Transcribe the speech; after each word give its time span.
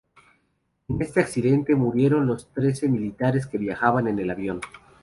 En 0.87 0.99
este 0.99 1.19
accidente 1.19 1.75
murieron 1.75 2.25
los 2.25 2.51
trece 2.51 2.89
militares 2.89 3.45
que 3.45 3.59
viajaban 3.59 4.07
en 4.07 4.17
el 4.17 4.31
avión. 4.31 4.59